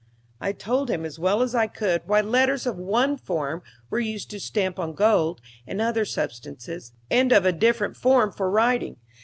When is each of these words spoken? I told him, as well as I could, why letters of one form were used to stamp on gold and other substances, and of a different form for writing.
I 0.39 0.51
told 0.51 0.89
him, 0.89 1.05
as 1.05 1.19
well 1.19 1.43
as 1.43 1.53
I 1.53 1.67
could, 1.67 2.01
why 2.07 2.21
letters 2.21 2.65
of 2.65 2.75
one 2.75 3.17
form 3.17 3.61
were 3.91 3.99
used 3.99 4.31
to 4.31 4.39
stamp 4.39 4.79
on 4.79 4.93
gold 4.93 5.41
and 5.67 5.79
other 5.79 6.05
substances, 6.05 6.91
and 7.11 7.31
of 7.31 7.45
a 7.45 7.51
different 7.51 7.95
form 7.95 8.31
for 8.31 8.49
writing. 8.49 8.95